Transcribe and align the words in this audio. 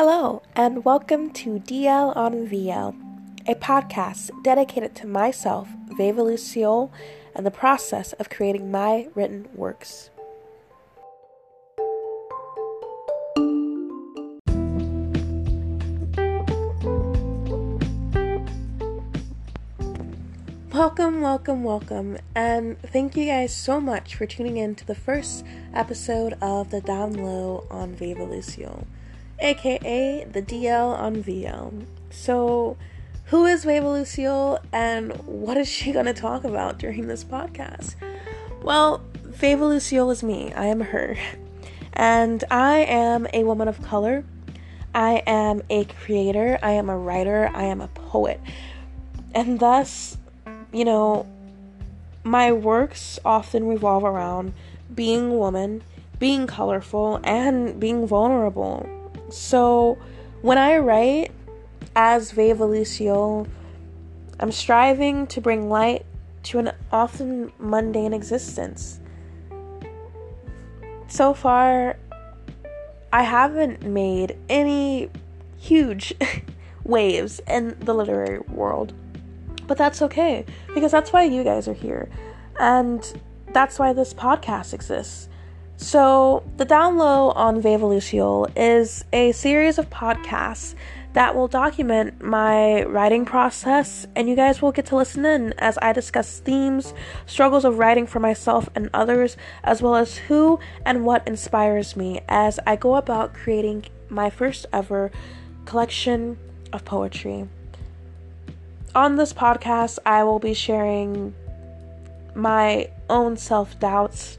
Hello, 0.00 0.42
and 0.54 0.84
welcome 0.84 1.28
to 1.30 1.58
DL 1.58 2.16
on 2.16 2.46
VL, 2.46 2.94
a 3.48 3.56
podcast 3.56 4.30
dedicated 4.44 4.94
to 4.94 5.08
myself, 5.08 5.66
Veva 5.96 6.22
Luciole, 6.22 6.92
and 7.34 7.44
the 7.44 7.50
process 7.50 8.12
of 8.12 8.30
creating 8.30 8.70
my 8.70 9.08
written 9.16 9.48
works. 9.52 10.10
Welcome, 20.72 21.22
welcome, 21.22 21.64
welcome, 21.64 22.18
and 22.36 22.80
thank 22.82 23.16
you 23.16 23.26
guys 23.26 23.52
so 23.52 23.80
much 23.80 24.14
for 24.14 24.26
tuning 24.26 24.58
in 24.58 24.76
to 24.76 24.86
the 24.86 24.94
first 24.94 25.44
episode 25.74 26.34
of 26.40 26.70
the 26.70 26.82
Down 26.82 27.14
Low 27.14 27.66
on 27.68 27.96
Veva 27.96 28.22
Luciole 28.22 28.86
aka 29.40 30.24
the 30.24 30.42
DL 30.42 30.98
on 30.98 31.22
VL. 31.22 31.86
So, 32.10 32.76
who 33.26 33.44
is 33.44 33.64
Veva 33.64 33.88
Luciole 33.88 34.58
and 34.72 35.12
what 35.26 35.56
is 35.56 35.68
she 35.68 35.92
going 35.92 36.06
to 36.06 36.14
talk 36.14 36.44
about 36.44 36.78
during 36.78 37.06
this 37.08 37.24
podcast? 37.24 37.94
Well, 38.62 39.02
Veva 39.24 39.64
Luciole 39.64 40.10
is 40.10 40.22
me. 40.22 40.52
I 40.54 40.66
am 40.66 40.80
her. 40.80 41.16
And 41.92 42.42
I 42.50 42.78
am 42.78 43.26
a 43.32 43.44
woman 43.44 43.68
of 43.68 43.82
color. 43.82 44.24
I 44.94 45.22
am 45.26 45.62
a 45.68 45.84
creator. 45.84 46.58
I 46.62 46.72
am 46.72 46.88
a 46.88 46.96
writer. 46.96 47.50
I 47.54 47.64
am 47.64 47.80
a 47.80 47.88
poet. 47.88 48.40
And 49.34 49.60
thus, 49.60 50.16
you 50.72 50.84
know, 50.84 51.26
my 52.24 52.52
works 52.52 53.18
often 53.24 53.66
revolve 53.66 54.04
around 54.04 54.54
being 54.94 55.30
a 55.30 55.34
woman, 55.34 55.82
being 56.18 56.46
colorful, 56.46 57.20
and 57.22 57.78
being 57.78 58.06
vulnerable. 58.06 58.88
So 59.30 59.98
when 60.42 60.58
I 60.58 60.78
write 60.78 61.32
as 61.94 62.30
Veva 62.30 62.64
Luciole, 62.64 63.46
I'm 64.40 64.52
striving 64.52 65.26
to 65.28 65.40
bring 65.40 65.68
light 65.68 66.06
to 66.44 66.58
an 66.58 66.72
often 66.92 67.52
mundane 67.58 68.12
existence. 68.12 69.00
So 71.08 71.34
far, 71.34 71.96
I 73.12 73.22
haven't 73.22 73.82
made 73.82 74.36
any 74.48 75.10
huge 75.56 76.14
waves 76.84 77.40
in 77.48 77.76
the 77.80 77.94
literary 77.94 78.40
world. 78.40 78.92
But 79.66 79.76
that's 79.76 80.00
okay, 80.02 80.46
because 80.74 80.92
that's 80.92 81.12
why 81.12 81.24
you 81.24 81.44
guys 81.44 81.68
are 81.68 81.74
here. 81.74 82.08
And 82.58 83.20
that's 83.52 83.78
why 83.78 83.92
this 83.92 84.14
podcast 84.14 84.72
exists. 84.72 85.28
So, 85.80 86.42
the 86.56 86.64
Down 86.64 86.98
Low 86.98 87.30
on 87.30 87.60
Veva 87.60 87.86
Luciole 87.86 88.48
is 88.56 89.04
a 89.12 89.30
series 89.30 89.78
of 89.78 89.88
podcasts 89.90 90.74
that 91.12 91.36
will 91.36 91.46
document 91.46 92.20
my 92.20 92.82
writing 92.82 93.24
process, 93.24 94.04
and 94.16 94.28
you 94.28 94.34
guys 94.34 94.60
will 94.60 94.72
get 94.72 94.86
to 94.86 94.96
listen 94.96 95.24
in 95.24 95.52
as 95.56 95.78
I 95.80 95.92
discuss 95.92 96.40
themes, 96.40 96.94
struggles 97.26 97.64
of 97.64 97.78
writing 97.78 98.08
for 98.08 98.18
myself 98.18 98.68
and 98.74 98.90
others, 98.92 99.36
as 99.62 99.80
well 99.80 99.94
as 99.94 100.16
who 100.16 100.58
and 100.84 101.06
what 101.06 101.26
inspires 101.28 101.94
me 101.94 102.22
as 102.28 102.58
I 102.66 102.74
go 102.74 102.96
about 102.96 103.32
creating 103.32 103.84
my 104.08 104.30
first 104.30 104.66
ever 104.72 105.12
collection 105.64 106.38
of 106.72 106.84
poetry. 106.84 107.48
On 108.96 109.14
this 109.14 109.32
podcast, 109.32 110.00
I 110.04 110.24
will 110.24 110.40
be 110.40 110.54
sharing 110.54 111.36
my 112.34 112.90
own 113.08 113.36
self 113.36 113.78
doubts 113.78 114.38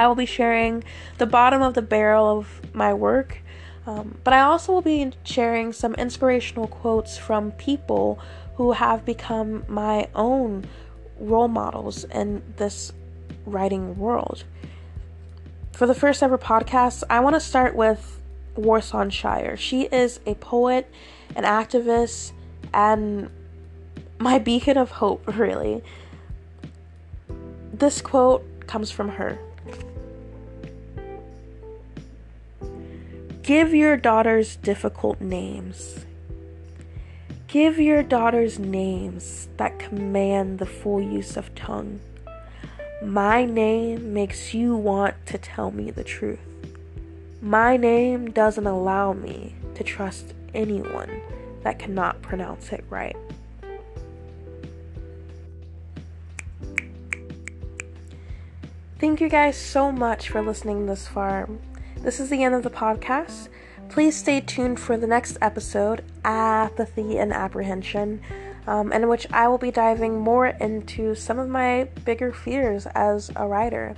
I 0.00 0.06
will 0.06 0.14
be 0.14 0.24
sharing 0.24 0.82
the 1.18 1.26
bottom 1.26 1.60
of 1.60 1.74
the 1.74 1.82
barrel 1.82 2.38
of 2.38 2.74
my 2.74 2.94
work, 2.94 3.42
um, 3.86 4.16
but 4.24 4.32
I 4.32 4.40
also 4.40 4.72
will 4.72 4.80
be 4.80 5.12
sharing 5.24 5.74
some 5.74 5.94
inspirational 5.96 6.68
quotes 6.68 7.18
from 7.18 7.52
people 7.52 8.18
who 8.54 8.72
have 8.72 9.04
become 9.04 9.62
my 9.68 10.08
own 10.14 10.64
role 11.18 11.48
models 11.48 12.04
in 12.04 12.42
this 12.56 12.94
writing 13.44 13.98
world. 13.98 14.44
For 15.72 15.86
the 15.86 15.94
first 15.94 16.22
ever 16.22 16.38
podcast, 16.38 17.02
I 17.10 17.20
want 17.20 17.36
to 17.36 17.40
start 17.40 17.76
with 17.76 18.22
Warsan 18.56 19.12
Shire. 19.12 19.58
She 19.58 19.82
is 19.82 20.18
a 20.24 20.34
poet, 20.36 20.90
an 21.36 21.44
activist, 21.44 22.32
and 22.72 23.28
my 24.18 24.38
beacon 24.38 24.78
of 24.78 24.92
hope, 24.92 25.22
really. 25.36 25.82
This 27.70 28.00
quote 28.00 28.66
comes 28.66 28.90
from 28.90 29.10
her. 29.10 29.38
Give 33.50 33.74
your 33.74 33.96
daughters 33.96 34.54
difficult 34.54 35.20
names. 35.20 36.06
Give 37.48 37.80
your 37.80 38.04
daughters 38.04 38.60
names 38.60 39.48
that 39.56 39.80
command 39.80 40.60
the 40.60 40.66
full 40.66 41.02
use 41.02 41.36
of 41.36 41.52
tongue. 41.56 41.98
My 43.02 43.44
name 43.44 44.14
makes 44.14 44.54
you 44.54 44.76
want 44.76 45.16
to 45.26 45.36
tell 45.36 45.72
me 45.72 45.90
the 45.90 46.04
truth. 46.04 46.38
My 47.42 47.76
name 47.76 48.30
doesn't 48.30 48.68
allow 48.68 49.14
me 49.14 49.56
to 49.74 49.82
trust 49.82 50.32
anyone 50.54 51.20
that 51.64 51.80
cannot 51.80 52.22
pronounce 52.22 52.70
it 52.70 52.84
right. 52.88 53.16
Thank 59.00 59.20
you 59.20 59.28
guys 59.28 59.56
so 59.56 59.90
much 59.90 60.28
for 60.28 60.40
listening 60.40 60.86
this 60.86 61.08
far. 61.08 61.48
This 62.02 62.18
is 62.18 62.30
the 62.30 62.42
end 62.42 62.54
of 62.54 62.62
the 62.62 62.70
podcast. 62.70 63.48
Please 63.90 64.16
stay 64.16 64.40
tuned 64.40 64.80
for 64.80 64.96
the 64.96 65.06
next 65.06 65.36
episode, 65.42 66.02
Apathy 66.24 67.18
and 67.18 67.30
Apprehension, 67.30 68.22
um, 68.66 68.90
in 68.90 69.06
which 69.06 69.26
I 69.30 69.48
will 69.48 69.58
be 69.58 69.70
diving 69.70 70.18
more 70.18 70.46
into 70.46 71.14
some 71.14 71.38
of 71.38 71.50
my 71.50 71.88
bigger 72.06 72.32
fears 72.32 72.86
as 72.94 73.30
a 73.36 73.46
writer. 73.46 73.96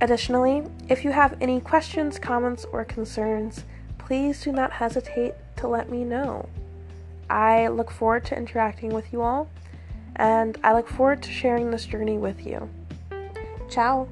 Additionally, 0.00 0.62
if 0.88 1.04
you 1.04 1.10
have 1.10 1.36
any 1.40 1.60
questions, 1.60 2.20
comments, 2.20 2.64
or 2.66 2.84
concerns, 2.84 3.64
please 3.98 4.42
do 4.42 4.52
not 4.52 4.70
hesitate 4.70 5.34
to 5.56 5.66
let 5.66 5.90
me 5.90 6.04
know. 6.04 6.48
I 7.28 7.66
look 7.66 7.90
forward 7.90 8.24
to 8.26 8.36
interacting 8.36 8.90
with 8.90 9.12
you 9.12 9.20
all, 9.20 9.48
and 10.14 10.56
I 10.62 10.74
look 10.74 10.88
forward 10.88 11.24
to 11.24 11.32
sharing 11.32 11.72
this 11.72 11.86
journey 11.86 12.18
with 12.18 12.46
you. 12.46 12.68
Ciao! 13.68 14.06